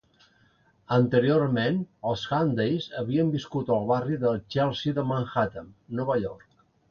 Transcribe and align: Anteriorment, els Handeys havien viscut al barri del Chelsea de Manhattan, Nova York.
Anteriorment, 0.95 1.75
els 2.11 2.23
Handeys 2.37 2.87
havien 3.03 3.29
viscut 3.37 3.69
al 3.75 3.85
barri 3.93 4.17
del 4.23 4.41
Chelsea 4.55 4.97
de 4.99 5.03
Manhattan, 5.11 5.69
Nova 6.01 6.17
York. 6.25 6.49